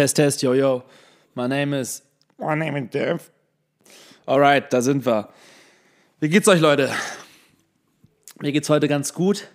[0.00, 0.82] Test, test, yo, yo.
[1.34, 2.00] My name is.
[2.38, 3.30] My name is Dev.
[4.26, 5.28] Alright, da sind wir.
[6.20, 6.90] Wie geht's euch, Leute?
[8.40, 9.48] Mir geht's heute ganz gut.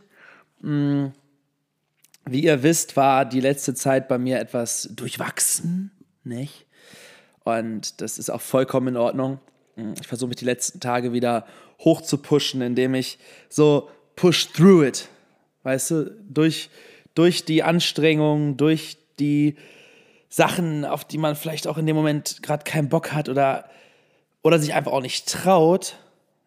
[0.62, 1.14] Hm,
[2.26, 5.90] wie ihr wisst, war die letzte Zeit bei mir etwas durchwachsen,
[6.24, 6.68] nicht?
[7.44, 9.40] Und das ist auch vollkommen in Ordnung.
[9.78, 11.48] Hm, ich versuche mich die letzten Tage wieder
[11.80, 13.18] hoch zu pushen, indem ich
[13.50, 15.10] so push through it.
[15.64, 16.70] Weißt du, durch,
[17.16, 19.56] durch die Anstrengung, durch die
[20.36, 23.70] Sachen, auf die man vielleicht auch in dem Moment gerade keinen Bock hat oder,
[24.44, 25.96] oder sich einfach auch nicht traut,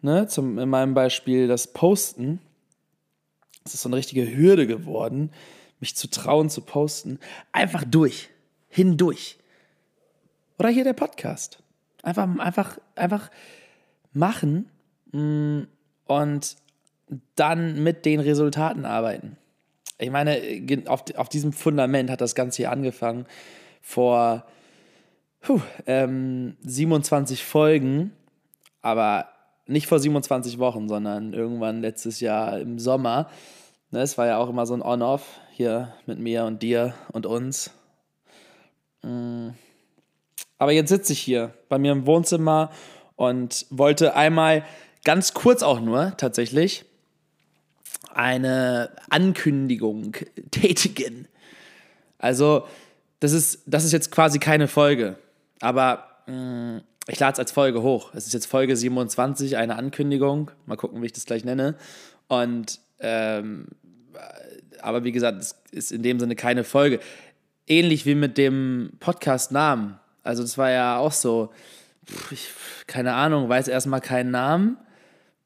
[0.02, 0.26] ne?
[0.26, 2.38] Zum, in meinem Beispiel das Posten.
[3.64, 5.30] Es ist so eine richtige Hürde geworden,
[5.80, 7.18] mich zu trauen zu posten.
[7.52, 8.28] Einfach durch,
[8.68, 9.38] hindurch.
[10.58, 11.62] Oder hier der Podcast.
[12.02, 13.30] Einfach, einfach, einfach
[14.12, 14.68] machen
[15.12, 15.62] mm,
[16.04, 16.56] und
[17.36, 19.38] dann mit den Resultaten arbeiten.
[19.96, 20.42] Ich meine,
[20.88, 23.24] auf, auf diesem Fundament hat das Ganze hier angefangen
[23.80, 24.44] vor
[25.40, 28.12] puh, ähm, 27 Folgen,
[28.82, 29.28] aber
[29.66, 33.28] nicht vor 27 Wochen, sondern irgendwann letztes Jahr im Sommer.
[33.90, 37.26] Ne, es war ja auch immer so ein On-Off hier mit mir und dir und
[37.26, 37.70] uns.
[39.02, 39.50] Mm.
[40.58, 42.70] Aber jetzt sitze ich hier bei mir im Wohnzimmer
[43.16, 44.64] und wollte einmal
[45.04, 46.84] ganz kurz auch nur tatsächlich
[48.12, 50.16] eine Ankündigung
[50.50, 51.28] tätigen.
[52.18, 52.66] Also
[53.20, 55.16] das ist, das ist jetzt quasi keine Folge,
[55.60, 56.34] aber mh,
[56.76, 58.12] mm, ich lade es als Folge hoch.
[58.14, 60.50] Es ist jetzt Folge 27, eine Ankündigung.
[60.66, 61.74] Mal gucken, wie ich das gleich nenne.
[62.28, 63.66] Und, ähm,
[64.82, 67.00] aber wie gesagt, es ist in dem Sinne keine Folge.
[67.66, 69.98] Ähnlich wie mit dem Podcast-Namen.
[70.22, 71.50] Also, das war ja auch so,
[72.30, 72.50] ich,
[72.86, 74.76] keine Ahnung, weiß erstmal keinen Namen.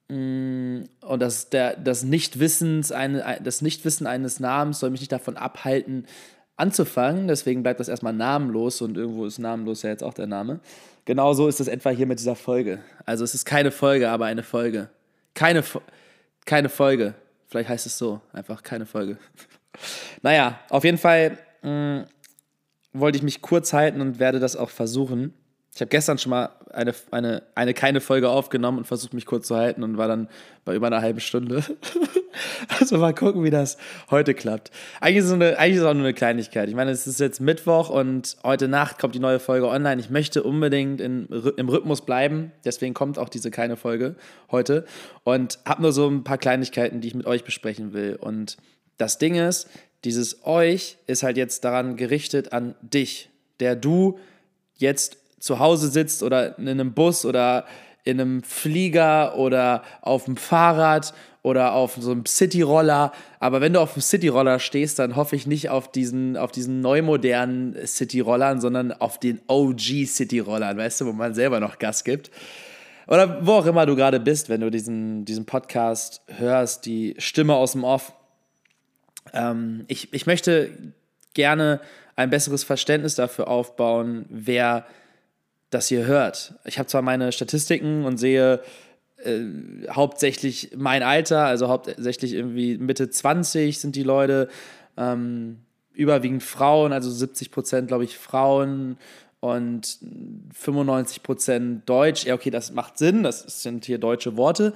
[0.09, 5.37] Mm, und das, der, das, Nichtwissens eine, das Nichtwissen eines Namens soll mich nicht davon
[5.37, 6.07] abhalten,
[6.57, 7.29] anzufangen.
[7.29, 10.61] Deswegen bleibt das erstmal namenlos und irgendwo ist namenlos ja jetzt auch der Name.
[11.05, 12.81] Genauso ist es etwa hier mit dieser Folge.
[13.07, 14.89] Also es ist keine Folge, aber eine Folge.
[15.35, 15.65] Keine,
[16.45, 17.15] keine Folge.
[17.49, 19.19] Vielleicht heißt es so, einfach keine Folge.
[20.23, 22.07] naja, auf jeden Fall mh, mm,
[22.93, 25.35] wollte ich mich kurz halten und werde das auch versuchen.
[25.75, 29.47] Ich habe gestern schon mal eine, eine, eine keine Folge aufgenommen und versucht mich kurz
[29.47, 30.29] zu halten und war dann
[30.65, 31.65] bei über einer halben Stunde.
[32.81, 33.77] also mal gucken, wie das
[34.11, 34.71] heute klappt.
[35.01, 36.69] Eigentlich ist, es eine, eigentlich ist es auch nur eine Kleinigkeit.
[36.69, 40.01] Ich meine, es ist jetzt Mittwoch und heute Nacht kommt die neue Folge online.
[40.01, 42.53] Ich möchte unbedingt in, im Rhythmus bleiben.
[42.65, 44.17] Deswegen kommt auch diese keine Folge
[44.51, 44.85] heute.
[45.25, 48.17] Und habe nur so ein paar Kleinigkeiten, die ich mit euch besprechen will.
[48.21, 48.57] Und
[48.99, 49.69] das Ding ist,
[50.05, 54.19] dieses euch ist halt jetzt daran gerichtet an dich, der du
[54.77, 57.67] jetzt zu Hause sitzt oder in einem Bus oder
[58.05, 63.11] in einem Flieger oder auf dem Fahrrad oder auf so einem Cityroller.
[63.41, 66.81] Aber wenn du auf dem Cityroller stehst, dann hoffe ich nicht auf diesen, auf diesen
[66.81, 72.31] neumodernen Cityrollern, sondern auf den OG Cityrollern, weißt du, wo man selber noch Gas gibt.
[73.09, 77.57] Oder wo auch immer du gerade bist, wenn du diesen, diesen Podcast hörst, die Stimme
[77.57, 78.13] aus dem Off.
[79.33, 80.95] Ähm, ich, ich möchte
[81.35, 81.81] gerne
[82.15, 84.87] ein besseres Verständnis dafür aufbauen, wer
[85.73, 86.55] das hier hört.
[86.65, 88.61] Ich habe zwar meine Statistiken und sehe
[89.25, 89.41] äh,
[89.91, 94.49] hauptsächlich mein Alter, also hauptsächlich irgendwie Mitte 20 sind die Leute,
[94.97, 95.59] ähm,
[95.95, 98.99] überwiegend Frauen, also 70 Prozent, glaube ich, Frauen
[99.41, 99.99] und
[100.55, 102.25] 95 Prozent Deutsch.
[102.25, 104.75] Ja, okay, das macht Sinn, das sind hier deutsche Worte.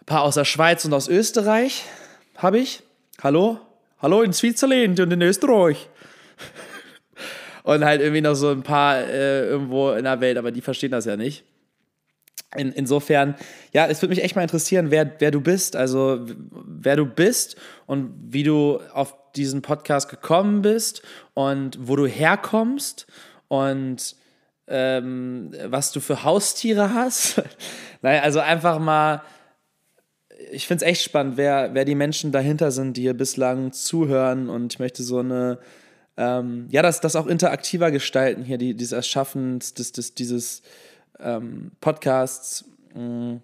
[0.00, 1.84] Ein paar aus der Schweiz und aus Österreich
[2.36, 2.82] habe ich.
[3.22, 3.58] Hallo?
[4.00, 5.88] Hallo in Switzerland und in Österreich
[7.62, 10.92] und halt irgendwie noch so ein paar äh, irgendwo in der Welt, aber die verstehen
[10.92, 11.44] das ja nicht.
[12.56, 13.36] In, insofern,
[13.72, 17.56] ja, es würde mich echt mal interessieren, wer, wer du bist, also wer du bist
[17.86, 21.02] und wie du auf diesen Podcast gekommen bist
[21.34, 23.06] und wo du herkommst
[23.46, 24.16] und
[24.66, 27.42] ähm, was du für Haustiere hast.
[28.02, 29.22] naja, also einfach mal,
[30.50, 34.48] ich finde es echt spannend, wer, wer die Menschen dahinter sind, die hier bislang zuhören
[34.48, 35.58] und ich möchte so eine
[36.20, 40.60] ähm, ja, das, das auch interaktiver gestalten hier, die, dieses Erschaffen des, des, dieses
[41.18, 42.66] ähm, Podcasts.
[42.94, 43.36] Mm.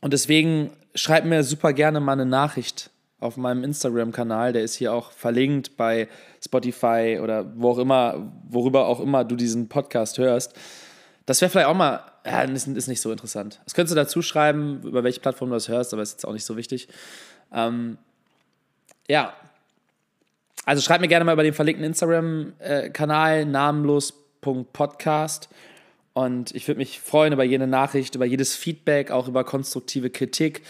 [0.00, 2.90] Und deswegen schreibt mir super gerne mal eine Nachricht
[3.20, 4.52] auf meinem Instagram-Kanal.
[4.52, 6.08] Der ist hier auch verlinkt bei
[6.44, 10.54] Spotify oder wo auch immer, worüber auch immer du diesen Podcast hörst.
[11.26, 13.60] Das wäre vielleicht auch mal, ja, ist, ist, nicht so interessant.
[13.66, 16.32] Das könntest du dazu schreiben, über welche Plattform du das hörst, aber ist jetzt auch
[16.32, 16.88] nicht so wichtig.
[17.52, 17.98] Ähm,
[19.08, 19.32] ja,
[20.64, 25.48] also schreibt mir gerne mal über den verlinkten Instagram-Kanal namenlos.podcast.
[26.14, 30.62] Und ich würde mich freuen über jede Nachricht, über jedes Feedback, auch über konstruktive Kritik.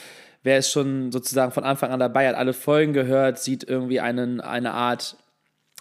[0.43, 4.41] Wer ist schon sozusagen von Anfang an dabei, hat alle Folgen gehört, sieht irgendwie einen,
[4.41, 5.17] eine Art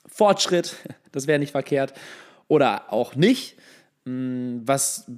[0.08, 0.76] Fortschritt,
[1.12, 1.94] das wäre nicht verkehrt,
[2.48, 3.56] oder auch nicht.
[4.06, 5.10] Mm, was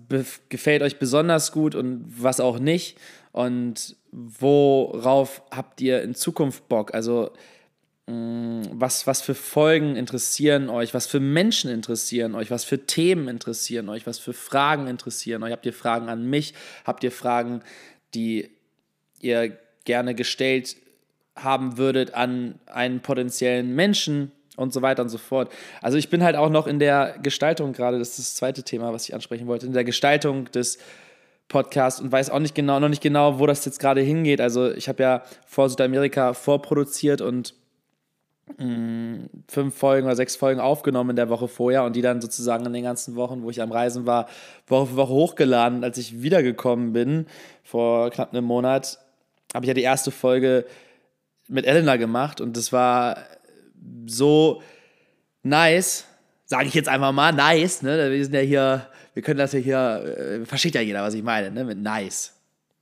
[0.49, 2.97] gefällt euch besonders gut und was auch nicht?
[3.31, 6.93] Und worauf habt ihr in Zukunft Bock?
[6.93, 7.31] Also,
[8.07, 10.93] was, was für Folgen interessieren euch?
[10.93, 12.51] Was für Menschen interessieren euch?
[12.51, 14.05] Was für Themen interessieren euch?
[14.05, 15.51] Was für Fragen interessieren euch?
[15.51, 16.53] Habt ihr Fragen an mich?
[16.85, 17.61] Habt ihr Fragen,
[18.13, 18.51] die
[19.19, 20.75] ihr gerne gestellt
[21.35, 24.31] haben würdet an einen potenziellen Menschen?
[24.57, 25.51] und so weiter und so fort.
[25.81, 28.93] Also ich bin halt auch noch in der Gestaltung gerade, das ist das zweite Thema,
[28.93, 30.77] was ich ansprechen wollte, in der Gestaltung des
[31.49, 34.39] Podcasts und weiß auch nicht genau, noch nicht genau, wo das jetzt gerade hingeht.
[34.39, 37.63] Also ich habe ja vor Südamerika vorproduziert und mm,
[38.57, 42.73] fünf Folgen oder sechs Folgen aufgenommen in der Woche vorher und die dann sozusagen in
[42.73, 44.27] den ganzen Wochen, wo ich am Reisen war,
[44.67, 45.83] Woche für Woche hochgeladen.
[45.83, 47.25] Als ich wiedergekommen bin,
[47.63, 48.99] vor knapp einem Monat,
[49.53, 50.65] habe ich ja die erste Folge
[51.47, 53.17] mit Elena gemacht und das war
[54.05, 54.61] so
[55.41, 56.05] nice,
[56.45, 58.11] sage ich jetzt einfach mal, nice, ne?
[58.11, 61.23] Wir sind ja hier, wir können das ja hier, äh, versteht ja jeder, was ich
[61.23, 61.63] meine, ne?
[61.63, 62.33] Mit nice.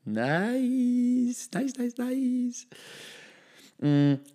[0.06, 2.68] Nice, nice, nice, nice.
[3.80, 4.33] Mm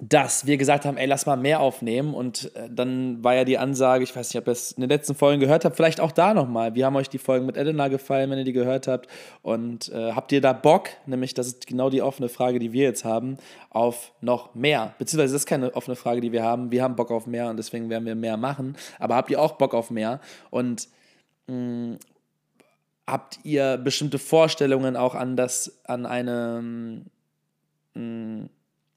[0.00, 2.12] dass wir gesagt haben, ey, lass mal mehr aufnehmen.
[2.12, 4.90] Und äh, dann war ja die Ansage, ich weiß nicht, ob ihr es in den
[4.90, 6.74] letzten Folgen gehört habt, vielleicht auch da nochmal.
[6.74, 9.08] Wie haben euch die Folgen mit Elena gefallen, wenn ihr die gehört habt?
[9.42, 12.82] Und äh, habt ihr da Bock, nämlich das ist genau die offene Frage, die wir
[12.82, 13.38] jetzt haben,
[13.70, 14.94] auf noch mehr?
[14.98, 16.70] Beziehungsweise das ist keine offene Frage, die wir haben.
[16.70, 18.76] Wir haben Bock auf mehr und deswegen werden wir mehr machen.
[18.98, 20.20] Aber habt ihr auch Bock auf mehr?
[20.50, 20.88] Und
[21.46, 21.98] mh, mm,
[23.06, 26.60] habt ihr bestimmte Vorstellungen auch an das, an eine
[27.94, 28.50] mh, mm,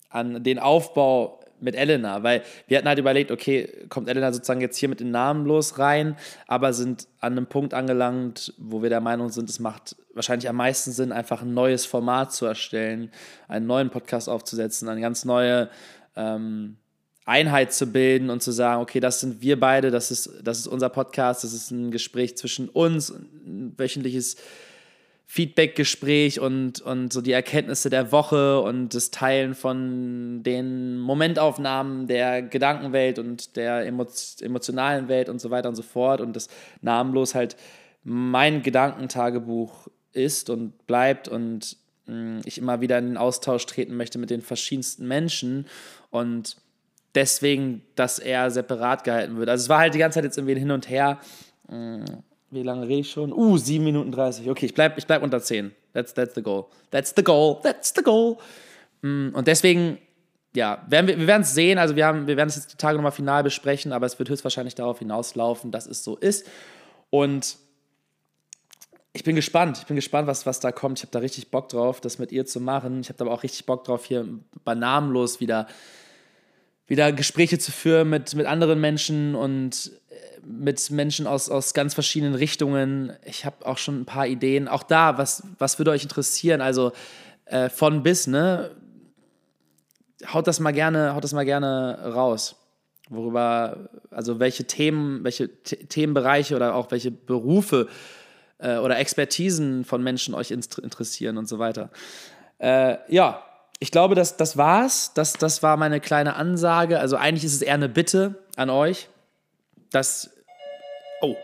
[0.09, 4.77] an den Aufbau mit Elena, weil wir hatten halt überlegt, okay, kommt Elena sozusagen jetzt
[4.77, 6.15] hier mit den Namen los rein,
[6.47, 10.55] aber sind an einem Punkt angelangt, wo wir der Meinung sind, es macht wahrscheinlich am
[10.55, 13.11] meisten Sinn, einfach ein neues Format zu erstellen,
[13.47, 15.69] einen neuen Podcast aufzusetzen, eine ganz neue
[16.15, 16.77] ähm,
[17.25, 20.67] Einheit zu bilden und zu sagen, okay, das sind wir beide, das ist, das ist
[20.67, 24.37] unser Podcast, das ist ein Gespräch zwischen uns, ein wöchentliches
[25.31, 32.41] Feedback-Gespräch und, und so die Erkenntnisse der Woche und das Teilen von den Momentaufnahmen der
[32.41, 36.47] Gedankenwelt und der emotionalen Welt und so weiter und so fort und das
[36.81, 37.57] namenlos halt
[38.03, 41.77] mein Gedankentagebuch ist und bleibt und
[42.07, 45.67] mm, ich immer wieder in den Austausch treten möchte mit den verschiedensten Menschen
[46.09, 46.57] und
[47.13, 49.47] deswegen das eher separat gehalten wird.
[49.47, 51.19] Also es war halt die ganze Zeit jetzt irgendwie hin und her.
[51.67, 52.03] Mm,
[52.51, 53.31] wie lange rede ich schon?
[53.31, 54.49] Uh, 7 Minuten 30.
[54.49, 55.71] Okay, ich bleibe ich bleib unter 10.
[55.93, 56.65] That's, that's the goal.
[56.91, 57.59] That's the goal.
[57.61, 58.37] That's the goal.
[59.01, 59.99] Mm, und deswegen,
[60.55, 61.77] ja, werden wir, wir werden es sehen.
[61.77, 64.29] Also, wir, haben, wir werden es jetzt die Tage nochmal final besprechen, aber es wird
[64.29, 66.47] höchstwahrscheinlich darauf hinauslaufen, dass es so ist.
[67.09, 67.57] Und
[69.13, 69.77] ich bin gespannt.
[69.79, 70.99] Ich bin gespannt, was, was da kommt.
[70.99, 73.01] Ich habe da richtig Bock drauf, das mit ihr zu machen.
[73.01, 74.27] Ich habe aber auch richtig Bock drauf, hier
[74.63, 75.67] bei Namenlos wieder,
[76.87, 79.91] wieder Gespräche zu führen mit, mit anderen Menschen und
[80.49, 83.13] mit Menschen aus, aus ganz verschiedenen Richtungen.
[83.23, 84.67] Ich habe auch schon ein paar Ideen.
[84.67, 86.59] Auch da, was, was würde euch interessieren?
[86.59, 86.91] Also
[87.45, 88.71] äh, von bis, ne?
[90.33, 92.55] Haut das mal gerne, haut das mal gerne raus.
[93.09, 97.87] Worüber, also welche Themen, welche The Themenbereiche oder auch welche Berufe
[98.57, 101.89] äh, oder Expertisen von Menschen euch interessieren und so weiter.
[102.57, 103.43] Äh, ja,
[103.79, 105.13] ich glaube, das, das war's.
[105.13, 106.99] Das, das war meine kleine Ansage.
[106.99, 109.09] Also eigentlich ist es eher eine Bitte an euch
[109.91, 110.31] das.
[111.21, 111.35] Oh,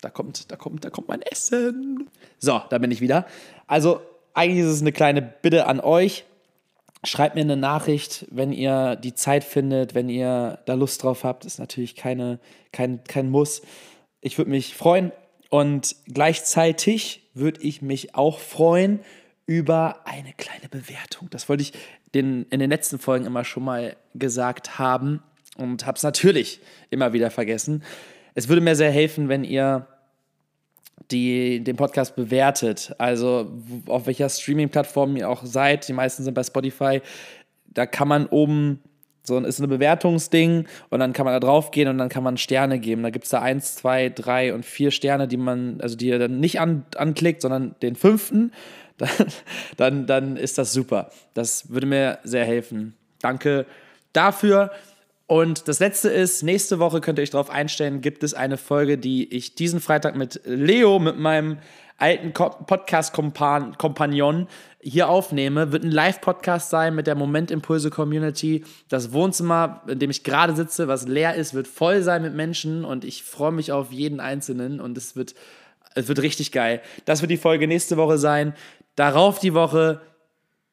[0.00, 2.08] da kommt, da kommt, da kommt mein Essen.
[2.38, 3.26] So, da bin ich wieder.
[3.66, 4.00] Also,
[4.34, 6.24] eigentlich ist es eine kleine Bitte an euch.
[7.04, 11.44] Schreibt mir eine Nachricht, wenn ihr die Zeit findet, wenn ihr da Lust drauf habt.
[11.44, 12.38] Ist natürlich keine,
[12.72, 13.62] kein, kein Muss.
[14.20, 15.12] Ich würde mich freuen.
[15.50, 19.00] Und gleichzeitig würde ich mich auch freuen
[19.46, 21.28] über eine kleine Bewertung.
[21.30, 21.72] Das wollte ich
[22.14, 25.22] den, in den letzten Folgen immer schon mal gesagt haben
[25.56, 27.82] und habe es natürlich immer wieder vergessen.
[28.34, 29.86] Es würde mir sehr helfen, wenn ihr
[31.10, 32.94] die, den Podcast bewertet.
[32.98, 33.52] Also
[33.86, 35.86] auf welcher Streaming-Plattform ihr auch seid.
[35.88, 37.00] Die meisten sind bei Spotify.
[37.66, 38.80] Da kann man oben
[39.26, 42.36] so ist ein Bewertungsding und dann kann man da drauf gehen und dann kann man
[42.36, 43.02] Sterne geben.
[43.02, 46.18] Da gibt es da eins, zwei, drei und vier Sterne, die man, also die ihr
[46.18, 48.52] dann nicht an, anklickt, sondern den fünften.
[48.96, 49.08] Dann,
[49.76, 51.10] dann, dann ist das super.
[51.34, 52.94] Das würde mir sehr helfen.
[53.20, 53.66] Danke
[54.12, 54.70] dafür.
[55.26, 58.98] Und das letzte ist, nächste Woche könnt ihr euch darauf einstellen, gibt es eine Folge,
[58.98, 61.58] die ich diesen Freitag mit Leo, mit meinem
[61.96, 64.48] alten Podcast-Kompagnon
[64.80, 65.72] hier aufnehme.
[65.72, 68.64] Wird ein Live-Podcast sein mit der Momentimpulse-Community.
[68.88, 72.84] Das Wohnzimmer, in dem ich gerade sitze, was leer ist, wird voll sein mit Menschen
[72.84, 75.34] und ich freue mich auf jeden Einzelnen und es wird,
[75.94, 76.82] es wird richtig geil.
[77.06, 78.52] Das wird die Folge nächste Woche sein.
[78.96, 80.02] Darauf die Woche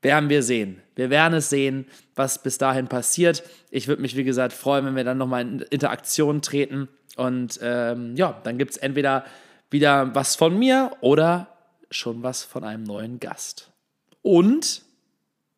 [0.02, 0.82] werden wir sehen.
[0.96, 3.44] Wir werden es sehen, was bis dahin passiert.
[3.70, 6.88] Ich würde mich, wie gesagt, freuen, wenn wir dann nochmal in Interaktion treten.
[7.16, 9.26] Und ähm, ja, dann gibt es entweder
[9.70, 11.48] wieder was von mir oder
[11.90, 13.72] schon was von einem neuen Gast.
[14.22, 14.84] Und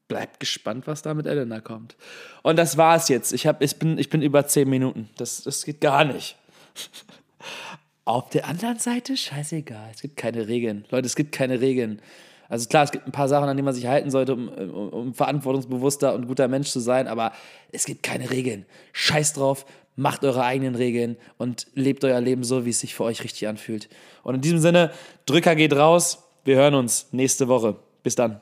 [0.07, 1.95] bleibt gespannt, was da mit Elena kommt.
[2.43, 3.33] Und das war's jetzt.
[3.33, 5.09] Ich, hab, ich, bin, ich bin über zehn Minuten.
[5.17, 6.35] Das, das geht gar nicht.
[8.05, 9.89] Auf der anderen Seite, scheißegal.
[9.93, 10.85] Es gibt keine Regeln.
[10.91, 12.01] Leute, es gibt keine Regeln.
[12.53, 14.89] Also klar, es gibt ein paar Sachen, an die man sich halten sollte, um, um,
[14.89, 17.31] um verantwortungsbewusster und guter Mensch zu sein, aber
[17.71, 18.67] es gibt keine Regeln.
[18.91, 23.05] Scheiß drauf, macht eure eigenen Regeln und lebt euer Leben so, wie es sich für
[23.05, 23.89] euch richtig anfühlt.
[24.21, 24.91] Und in diesem Sinne,
[25.25, 26.25] Drücker geht raus.
[26.45, 27.77] Wir hören uns nächste Woche.
[28.03, 28.39] Bis dann.